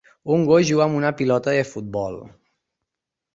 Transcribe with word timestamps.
Un 0.35 0.45
gos 0.51 0.63
juga 0.69 0.85
amb 0.85 0.97
una 1.01 1.11
pilota 1.19 1.53
de 1.59 1.67
futbol 1.73 2.19